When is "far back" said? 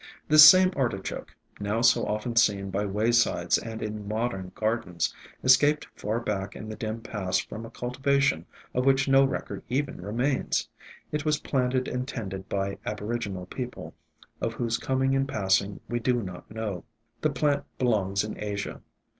5.95-6.55